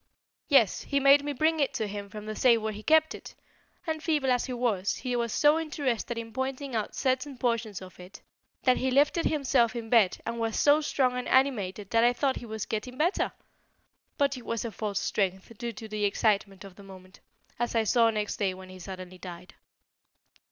[0.47, 3.35] "Yes; he made me bring it to him from the safe where he kept it;
[3.85, 7.99] and, feeble as he was, he was so interested in pointing out certain portions of
[7.99, 8.19] it
[8.63, 12.37] that he lifted himself in bed and was so strong and animated that I thought
[12.37, 13.31] he was getting better.
[14.17, 17.19] But it was a false strength due to the excitement of the moment,
[17.59, 19.53] as I saw next day when he suddenly died."